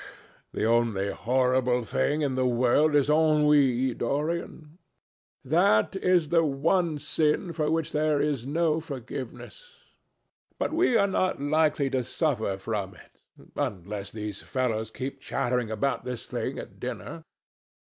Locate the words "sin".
6.97-7.53